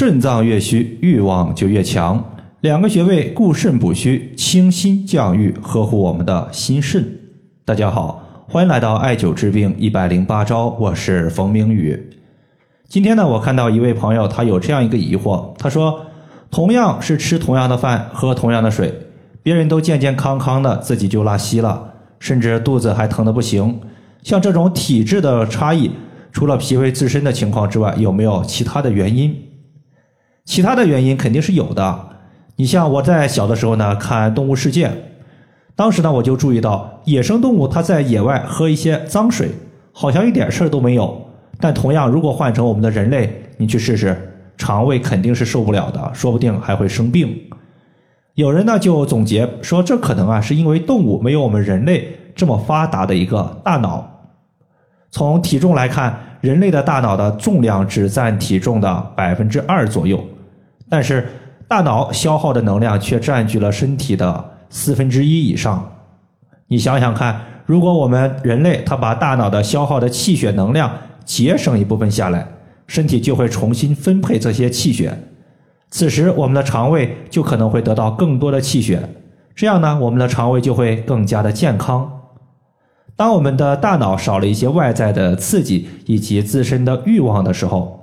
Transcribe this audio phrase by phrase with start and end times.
[0.00, 2.24] 肾脏越虚，欲望就越强。
[2.62, 7.06] 两个穴位固肾补虚，清心降郁，呵护我们的心肾。
[7.66, 12.02] 大家好，欢迎来到艾灸治病一百零八招，我是冯明宇。
[12.88, 16.00] 今天呢，我看到一位朋友，他有这样一个疑惑，他说：
[16.50, 18.94] 同样是吃同样的饭，喝同样的水，
[19.42, 23.78] 别人都健健康康的，自己就拉稀了，甚至肚子还疼得不行。
[24.22, 25.90] 像这种体质的差异，
[26.32, 29.36] 除了脾胃自身的情况之外，有没有其他的原因？
[30.50, 32.08] 其他的原因肯定是有的。
[32.56, 34.88] 你像我在小的时候呢，看《动物世界》，
[35.76, 39.50] 当时呢我就注意到，野生动物它在野外喝一些脏水，
[39.92, 41.24] 好像一点事儿都没有。
[41.60, 47.32] 但同样，如果换成我们的人类，你去试试，肠胃肯定是受不了的，说不定还会生病。
[48.34, 54.04] 有人呢就总结说，这可能啊是因为动物没有我们人类这么发达的一个大脑。
[55.12, 60.20] 从体重来看，人类的大脑的重量只占体重的百分之二左右。
[60.90, 61.26] 但是
[61.68, 65.88] 大脑消耗的能量却占据了身体的四分之一以上。
[66.66, 70.92] 你想想看，如果我们人类他把大脑的消耗的气血能量
[71.24, 72.44] 节省一部分下来，
[72.88, 75.16] 身体就会重新分配这些气血。
[75.90, 79.08] 此时我们的肠胃就可能会得到更多的气血，
[79.54, 82.20] 这样呢，我们的肠胃就会更加的健康。
[83.14, 87.98] 当我们的大脑少了一些外在的刺激以及自身的欲望的时候。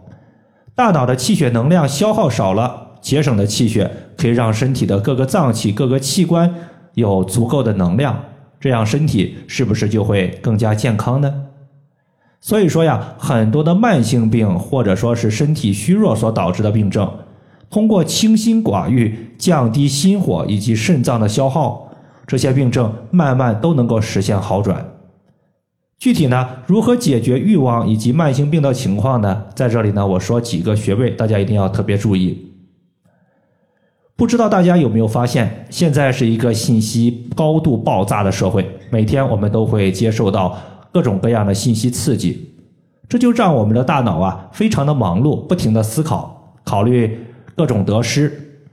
[0.75, 6.53] 大脑的气血能量消耗少了，节省的气血可以让身体的各个脏器、各个器官
[6.95, 8.21] 有足够的能量，
[8.59, 11.33] 这样身体是不是就会更加健康呢？
[12.41, 17.09] 所以说呀，很多的慢性病或者说是身体虚弱所导致的病症，
[17.69, 21.89] 通过清心寡欲、降低心火以及肾脏的消耗，
[22.27, 24.85] 这些病症慢慢都能够实现好转。
[25.97, 29.43] 具体呢，如何解决欲望以及慢性病的情况呢？
[29.55, 32.46] 在这里呢，我说几个穴位，大家一定要特别注意。
[34.17, 40.57] 不知道大家有没有发现，现在是一个信息高度爆炸的社会，每天我们都会接受到
[40.91, 42.55] 各种各样的信息刺激，
[43.07, 48.65] 这就让我们的大脑啊非常的忙碌，不停的思考，考虑各种得失，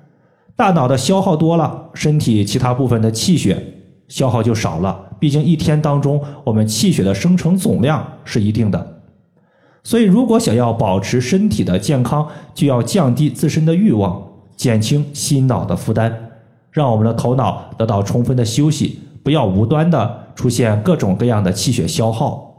[0.57, 3.63] 大脑的消耗多了，身体其他部分的气血。
[4.09, 9.01] 消耗就少了，毕竟一天当中我们气血的生成总量是一定的，
[9.83, 14.23] 所以如果想要保持身体的健康，就要降低自身的欲望，
[14.57, 16.13] 减轻心脑的负担，
[16.71, 22.53] 让我们的头脑得到充分的休息，不要无端的出现各种各样的气血消耗。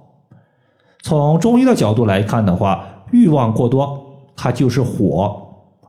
[1.02, 4.04] 从中医的角度来看的话，欲望过多，
[4.36, 5.40] 它就是火，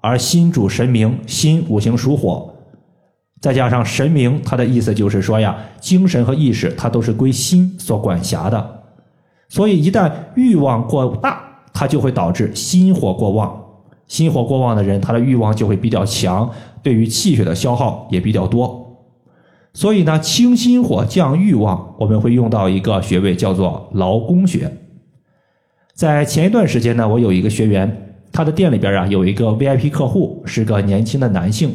[0.00, 2.52] 而心主神明，心五行属火。
[3.40, 8.80] 再加上神明，它的意思就是说呀，精神和意识它都是归心所管辖的，
[9.48, 11.42] 所以一旦欲望过大，
[11.72, 13.62] 它就会导致心火过旺。
[14.06, 16.50] 心火过旺的人，他的欲望就会比较强，
[16.82, 18.82] 对于气血的消耗也比较多。
[19.74, 24.72] 所以呢，清心火降欲望，我们会用到一个穴位，叫做劳宫穴。
[25.92, 31.70] 在前一段时间呢，我有一个学员，他的店里边啊有一个 VIP 客户，是个年轻的男性。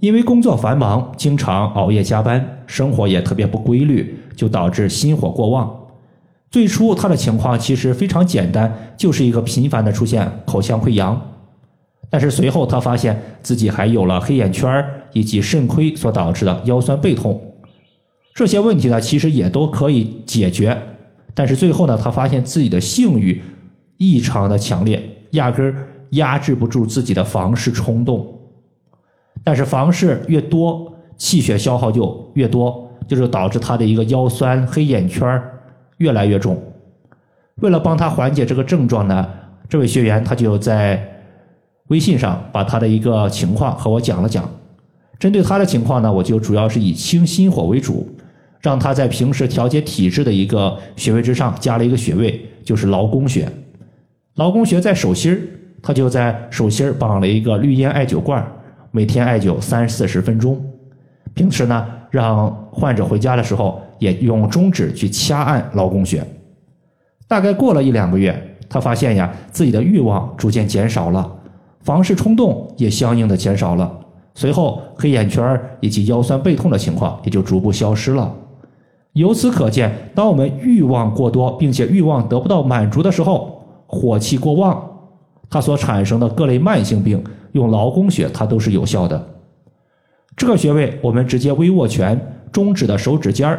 [0.00, 5.77] 因为工作繁忙，经常熬夜加班，生活也特别不规律，就导致心火过旺。
[6.50, 11.20] 最初他的情况其实非常简单，就是一个频繁的出现口腔溃疡。
[12.10, 14.82] 但是随后他发现自己还有了黑眼圈
[15.12, 17.38] 以及肾亏所导致的腰酸背痛。
[18.34, 20.80] 这些问题呢，其实也都可以解决。
[21.34, 23.42] 但是最后呢，他发现自己的性欲
[23.98, 28.26] 异常的强烈，压根儿压制不住自己的房事冲动。
[29.44, 35.40] 但是房事越多，气血消耗就越多，就是导致他的一个腰酸、黑眼圈
[35.98, 36.60] 越来越重。
[37.56, 39.28] 为了帮他缓解这个症状呢，
[39.68, 41.00] 这位学员他就在
[41.88, 44.48] 微信上把他的一个情况和我讲了讲。
[45.18, 48.08] 针对他的情况呢，我就主要是以清心火为主，
[48.60, 53.48] 让他在平时调节体质的一个穴位之上加了一个穴位，就是劳宫穴。
[54.36, 55.40] 劳宫穴在手心儿，
[55.82, 58.46] 他就在手心儿绑了一个绿烟艾灸罐。
[58.92, 60.64] 每天艾灸三四十分钟，
[61.34, 66.24] 平时呢，让患者回家的时候也用中指去掐按劳宫穴。
[67.26, 71.30] 大概过了一两个月，他发现呀，自己的欲望逐渐减少了，
[71.80, 73.98] 房事冲动也相应的减少了。
[74.34, 78.32] 随后，黑眼圈以及腰酸背痛的情况也就逐步消失了。
[79.14, 84.80] 由此可见，当我们欲望过多，并且欲望得不到满足的时候，火气过旺，
[85.50, 87.22] 它所产生的各类慢性病。
[87.52, 89.26] 用劳宫穴，它都是有效的。
[90.36, 92.20] 这个穴位，我们直接微握拳，
[92.52, 93.58] 中指的手指尖儿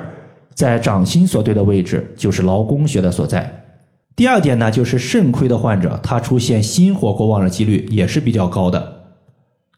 [0.59, 3.63] 在掌心所对的位置，就是劳宫穴的所在。
[4.13, 9.03] 第二点呢，就是肾亏的患者，他出现心火过旺的几率也是比较高的。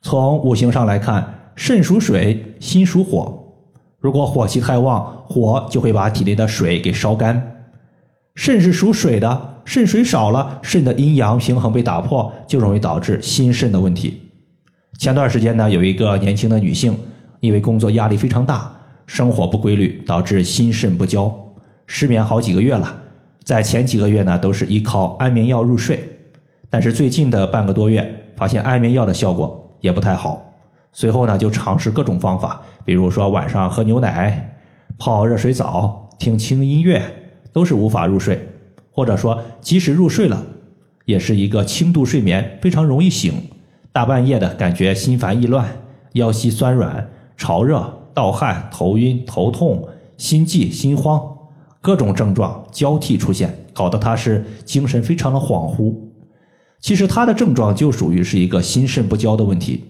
[0.01, 3.54] 从五行上来看，肾属水，心属火。
[4.00, 7.68] 如果火气太旺，火就会把体内的水给烧干。
[8.34, 14.19] 肾是属水的，肾水少了，肾的阴阳平衡被打破，就容易导致心肾的问题。
[14.98, 16.98] 前段时间呢，有一个年轻的女性，
[17.39, 21.33] 因为工作压力非常大，生活不规律，导致心肾不交，
[21.88, 22.98] 失眠好几个月了。
[23.44, 26.07] 在前几个月呢，都是依靠安眠药入睡，
[26.69, 30.53] 但是最近的半个多月，发现安眠药的效果也不太好。
[30.94, 34.57] 随后呢，就尝试各种方法，比如说晚上喝牛奶、
[34.98, 37.01] 泡热水澡、听轻音乐，
[37.51, 38.48] 都是无法入睡，
[38.92, 40.45] 或者说即使入睡了，
[41.06, 43.33] 也是一个轻度睡眠，非常容易醒，
[43.92, 45.65] 大半夜的感觉心烦意乱、
[46.13, 49.88] 腰膝酸软、潮热、盗汗、头晕、头痛、
[50.18, 51.22] 心悸、心慌。
[51.81, 55.96] 各种症状交替出现，搞得他是精神非常的恍惚。
[56.80, 59.84] 其实他的症状就属于是一个心肾不交的问题，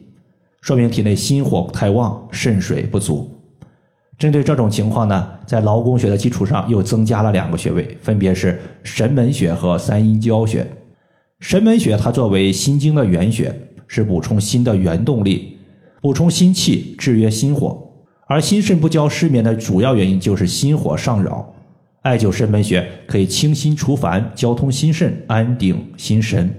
[0.61, 3.29] 说明体内心火太旺，肾水不足。
[4.17, 10.65] 针对这种情况呢，在劳宫穴的基础上又增加了两个穴位，分别是神门穴和三阴交穴。
[11.39, 13.53] 神门穴它作为心经的原穴，
[13.87, 15.57] 是补充心的原动力，
[16.01, 17.90] 补充心气，制约心火。
[18.31, 21.53] 而心肾不交失眠的主要原因就是心火上扰。
[22.03, 26.49] 艾灸神门穴可以清心除烦、交通心肾、安定心神。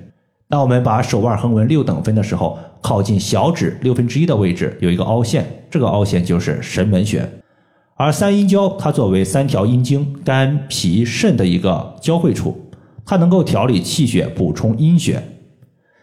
[0.51, 7.27] 当我们把手腕横纹六等分的时候，靠近小指六分之一的位置有一个凹陷，这个凹陷就是神门穴。
[7.95, 12.71] 而三阴交它作为三条阴经肝、脾、肾的一个交汇处，
[13.07, 15.23] 它能够调理气血、补充阴血。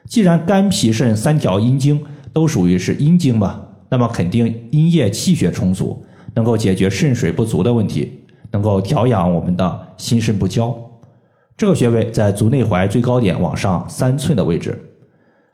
[0.08, 8.16] 既然肝、脾、肾三条阴经都属于是阴经嘛，那么肯定阴液气血充足，能够解决肾水不足的问题。
[8.52, 10.76] 能够调养我们的心肾不交，
[11.56, 14.76] 这个穴位在足内踝最高点往上三寸的位置。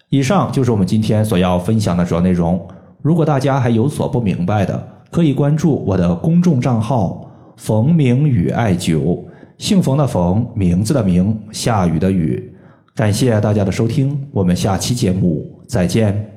[0.08, 2.66] 以上就是我们今天所要分享的主要内容。
[3.02, 9.22] 如果大家还有所不明白的，可以关注我的公众账号“冯明宇艾灸”，
[9.60, 12.50] 姓冯的冯，名字的名，下雨的雨。
[12.96, 16.35] 感谢大家的收听，我们下期节目再见。